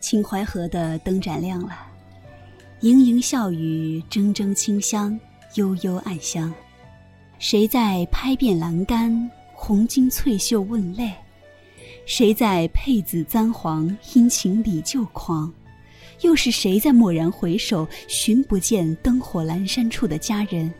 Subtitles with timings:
[0.00, 1.74] 秦淮河的灯盏亮了，
[2.80, 5.18] 盈盈笑语，铮铮清香，
[5.54, 6.52] 悠悠暗香。
[7.38, 11.12] 谁在拍遍栏杆，红巾翠袖问泪？
[12.06, 15.52] 谁在佩紫簪黄，殷勤礼旧狂？
[16.22, 20.72] 又是谁在蓦然回首，寻不见灯火阑珊处的佳人？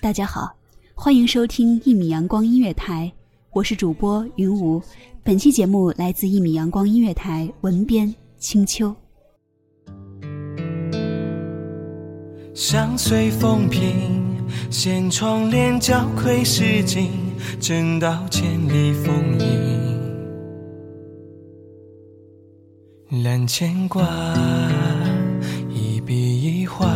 [0.00, 0.52] 大家好，
[0.94, 3.12] 欢迎收听一米阳光音乐台，
[3.50, 4.80] 我是主播云无。
[5.24, 8.94] 本期节目来自一米阳光音乐台，文编青秋。
[12.54, 14.36] 相随风平，
[14.70, 17.10] 掀窗帘，交愧诗经，
[17.58, 19.88] 正道千里风影。
[23.22, 24.06] 揽牵挂，
[25.70, 26.86] 一笔一画，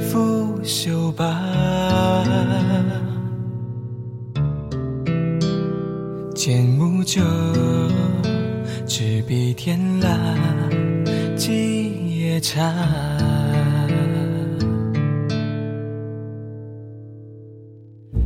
[0.00, 1.47] 拂袖罢。
[6.38, 7.20] 剑木酒，
[8.86, 10.16] 执笔天蜡，
[11.34, 12.72] 几夜茶。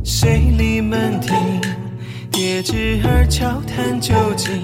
[0.03, 1.35] 水里门庭，
[2.31, 4.61] 叠纸儿悄谈究竟，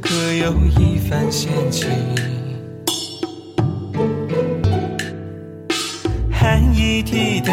[0.00, 1.90] 可有一番闲情？
[6.30, 7.52] 寒衣提灯，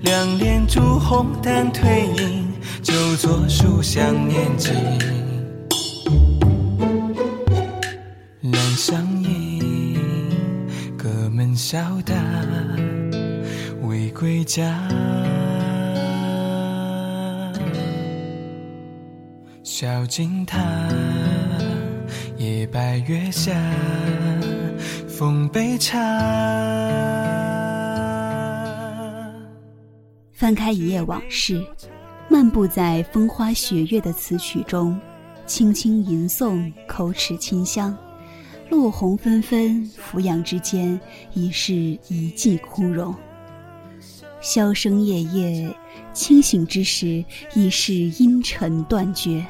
[0.00, 1.84] 两帘烛红淡褪
[2.22, 2.45] 影，
[2.86, 4.72] 就坐书香念经。
[8.42, 9.98] 揽上影，
[10.96, 12.14] 隔门笑答，
[13.82, 14.88] 未归家。
[19.64, 20.62] 小径塔，
[22.36, 23.52] 夜白月下，
[25.08, 25.98] 奉杯茶。
[30.32, 31.60] 翻开一页往事，
[32.36, 35.00] 漫步在风花雪月的词曲中，
[35.46, 37.96] 轻轻吟诵，口齿清香。
[38.68, 41.00] 落红纷纷，俯仰之间，
[41.32, 41.72] 已是
[42.08, 43.14] 一季枯荣。
[44.42, 45.74] 箫声夜夜，
[46.12, 49.42] 清醒之时，已是阴沉断绝。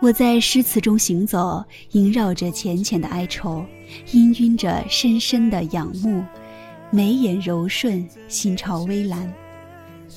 [0.00, 3.64] 我在诗词中行走，萦绕着浅浅的哀愁，
[4.04, 6.24] 氤氲着深深的仰慕，
[6.90, 9.32] 眉眼柔顺，心潮微澜。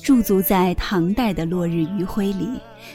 [0.02, 2.48] 驻足在唐代的落日余晖里，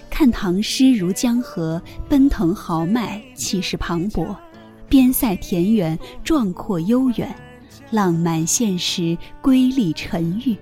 [0.09, 4.35] 看唐诗如江河，奔腾豪迈，气势磅礴，
[4.89, 7.33] 边塞田园，壮阔悠远，
[7.91, 10.55] 浪漫现实，瑰丽沉郁；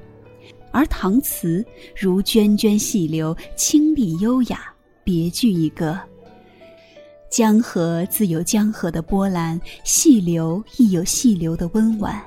[0.72, 4.60] 而唐词如涓涓细流，清丽优雅，
[5.04, 5.98] 别具一格。
[7.30, 12.22] 江河自有江河的波澜，细流亦有细流的温婉。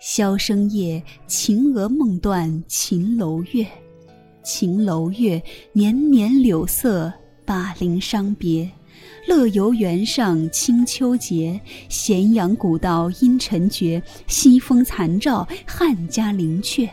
[0.00, 3.66] 箫声夜，秦娥梦断秦楼月。
[4.42, 7.12] 秦楼月，年年柳色，
[7.44, 8.70] 灞陵伤别。
[9.26, 14.00] 乐游原上清秋节，咸阳古道阴沉绝。
[14.26, 16.88] 西风残照，汉家陵阙。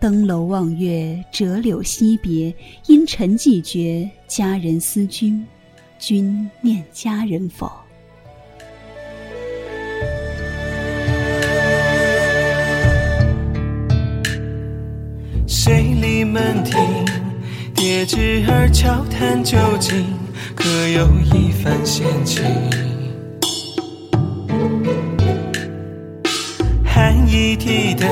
[0.00, 2.54] 登楼望月，折柳惜别，
[2.86, 5.44] 因尘寂绝，佳人思君。
[5.98, 7.83] 君念佳人否？
[15.64, 16.78] 谁立门庭？
[17.74, 20.04] 叠纸儿悄谈究竟，
[20.54, 22.44] 可有一番闲情？
[26.84, 28.06] 寒衣提灯，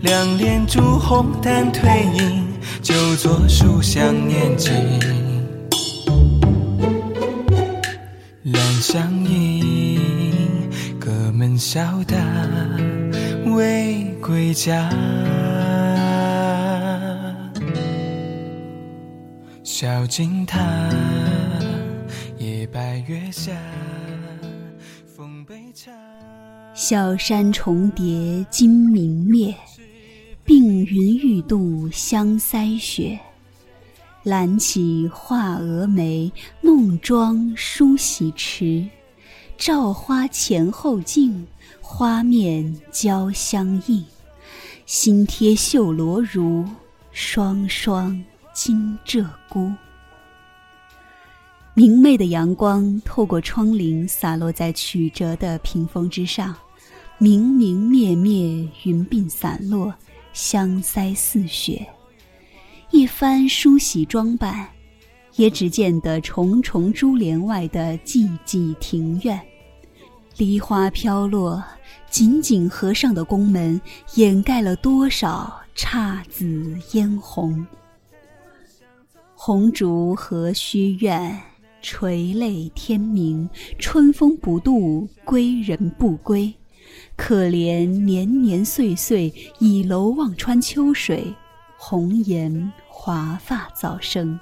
[0.00, 2.46] 两帘烛红淡褪影，
[2.80, 4.72] 就坐书香念经。
[8.42, 10.00] 两相迎，
[10.98, 12.16] 隔门笑答
[13.54, 14.88] 未归家。
[19.76, 20.64] 小径塔，
[22.38, 23.52] 夜白月下，
[25.04, 25.90] 风杯茶。
[26.74, 29.52] 小山重叠金明灭，
[30.44, 33.18] 碧云欲度香腮雪。
[34.22, 36.30] 揽起画蛾眉，
[36.60, 38.86] 弄妆梳洗迟。
[39.58, 41.44] 照花前后镜，
[41.80, 44.04] 花面交相映。
[44.86, 46.64] 新贴绣罗襦，
[47.10, 48.24] 双双
[48.54, 49.74] 金鹧鸪。
[51.74, 56.54] 明媚的阳光透过窗棂洒落在曲折的屏风之上，
[57.18, 59.92] 明明灭灭，云鬓散落，
[60.32, 61.84] 香腮似雪。
[62.92, 64.68] 一番梳洗装扮，
[65.34, 69.40] 也只见得重重珠帘外的寂寂庭院，
[70.36, 71.60] 梨花飘落，
[72.08, 73.80] 紧紧合上的宫门
[74.14, 77.66] 掩盖了多少姹紫嫣红。
[79.46, 81.38] 红烛何须怨？
[81.82, 83.46] 垂泪天明，
[83.78, 86.54] 春风不度，归人不归。
[87.14, 91.34] 可怜年年岁岁，倚楼望穿秋水，
[91.76, 94.40] 红颜华发早生。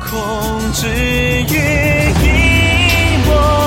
[0.00, 0.18] 空
[0.72, 1.54] 知雨
[2.18, 3.61] 一抹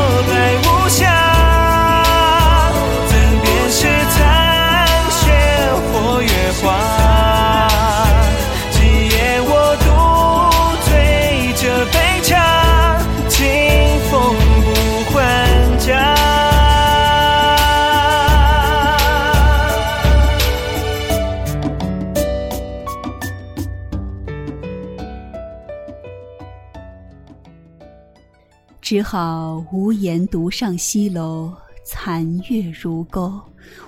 [28.96, 31.52] 只好无言独上西楼，
[31.84, 33.30] 残月如钩。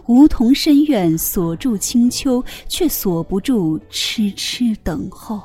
[0.08, 5.42] 梧桐深院锁住清秋，却锁不住痴痴等候。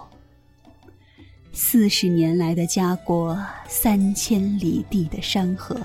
[1.52, 3.38] 四十年来的家国，
[3.68, 5.80] 三千里地的山河，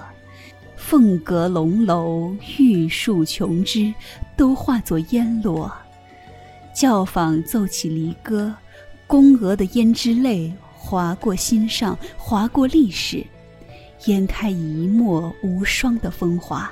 [0.76, 3.94] 凤阁龙楼、玉树琼枝，
[4.36, 5.72] 都化作烟落。
[6.74, 8.52] 教坊奏起离歌，
[9.06, 13.24] 宫娥的胭脂泪划过心上，划过历史。
[14.06, 16.72] 淹开一抹无双的风华，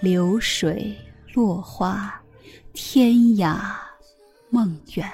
[0.00, 0.96] 流水
[1.34, 2.20] 落花，
[2.72, 3.60] 天涯
[4.50, 5.10] 梦远。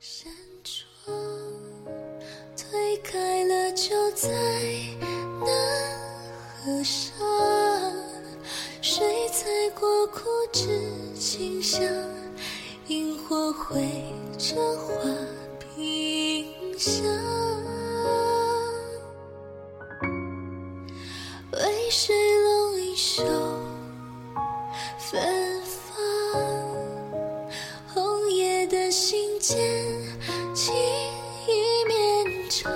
[0.00, 0.32] 山
[0.64, 1.14] 窗
[2.56, 4.28] 推开了，就在
[5.40, 5.46] 那
[6.56, 7.14] 河上，
[8.82, 9.46] 水彩
[9.78, 10.68] 过枯枝
[11.14, 11.82] 清香，
[12.88, 13.86] 萤火绘
[14.36, 14.94] 着画
[15.60, 16.46] 屏
[16.78, 17.13] 香。
[29.44, 29.58] 信
[30.54, 30.74] 笺，情
[31.46, 31.52] 意
[31.86, 32.72] 绵长。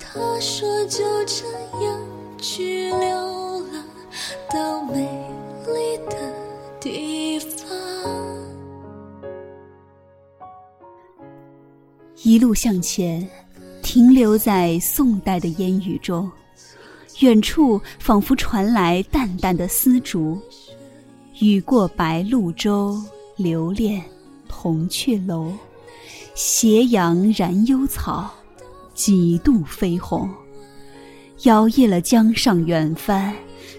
[0.00, 1.44] 他说就这
[1.84, 2.00] 样
[2.38, 2.98] 去流
[3.70, 3.84] 浪，
[4.50, 5.02] 到美
[5.66, 6.16] 丽的
[6.80, 7.68] 地方。
[12.22, 13.28] 一路向前，
[13.82, 16.30] 停留在宋代的烟雨中。
[17.20, 20.40] 远处仿佛传来淡淡的丝竹，
[21.40, 22.98] 雨过白鹭洲，
[23.36, 24.02] 留恋
[24.56, 25.52] 红雀楼。
[26.34, 28.30] 斜阳染幽草，
[28.94, 30.28] 几度飞鸿，
[31.42, 33.34] 摇曳了江上远帆。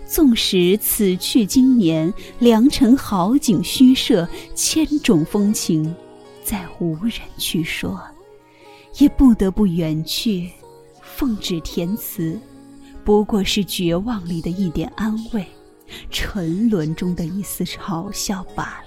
[0.05, 5.93] 纵使此去经年，良辰好景虚设，千种风情，
[6.43, 7.99] 再无人去说，
[8.97, 10.49] 也不得不远去，
[11.01, 12.39] 奉旨填词。
[13.03, 15.45] 不过是绝望里的一点安慰，
[16.09, 18.81] 沉沦中的一丝嘲笑罢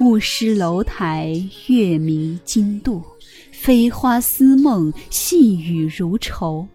[0.00, 1.32] 雾失楼台，
[1.66, 3.02] 月迷津渡，
[3.52, 6.66] 飞花似梦，细雨如愁。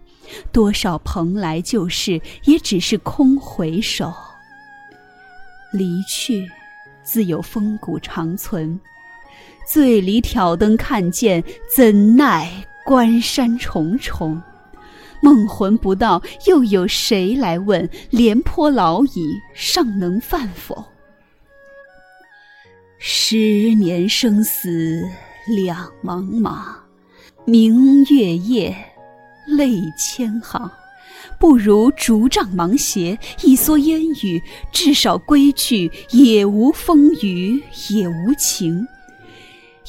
[0.52, 4.14] 多少蓬莱旧事，也只是空回首。
[5.74, 6.48] 离去，
[7.04, 8.80] 自有风骨长存。
[9.68, 11.44] 醉里挑灯看剑，
[11.76, 12.50] 怎奈
[12.86, 14.42] 关山重重。
[15.22, 17.90] 梦魂不到，又有谁来问？
[18.12, 20.86] 廉颇老矣，尚能饭否？
[23.00, 25.04] 十年生死
[25.48, 26.66] 两茫茫，
[27.46, 28.76] 明月夜，
[29.48, 30.70] 泪千行。
[31.40, 37.62] 不如竹杖芒鞋，一蓑烟雨，至少归去，也无风雨，
[37.92, 38.86] 也无晴。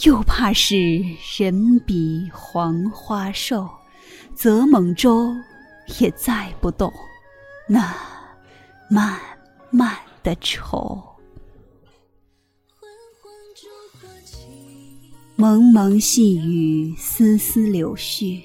[0.05, 1.03] 又怕是
[1.39, 3.67] 人比黄花瘦，
[4.35, 5.35] 则蒙舟
[5.99, 6.93] 也载不动
[7.67, 7.95] 那
[8.91, 9.19] 漫
[9.71, 11.03] 漫的愁。
[15.41, 18.41] 蒙蒙细雨，丝丝柳絮。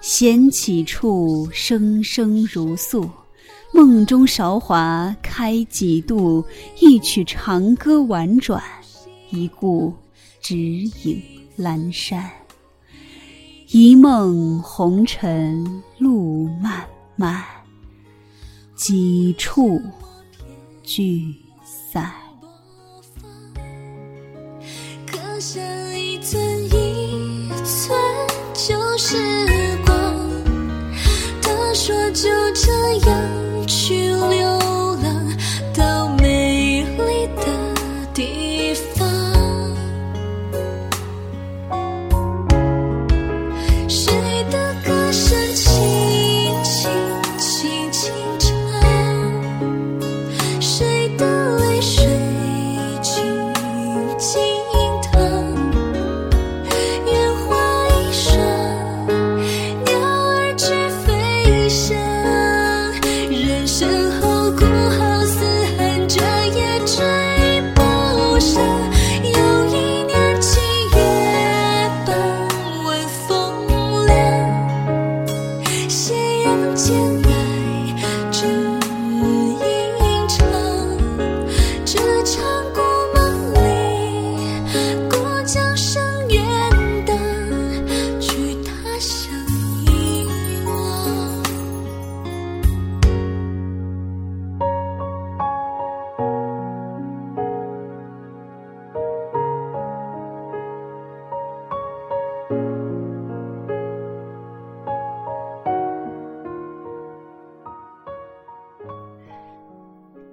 [0.00, 3.08] 闲起处，声声如诉。
[3.72, 6.44] 梦中韶华开几度？
[6.80, 8.60] 一曲长歌婉转，
[9.30, 9.94] 一顾
[10.40, 11.22] 只影
[11.56, 12.28] 阑珊。
[13.68, 15.64] 一梦红尘
[15.98, 16.84] 路漫
[17.14, 17.44] 漫，
[18.74, 19.80] 几处
[20.82, 21.32] 聚
[21.64, 22.12] 散。
[25.40, 25.62] 剩
[25.96, 27.96] 一寸一寸
[28.54, 29.57] 旧时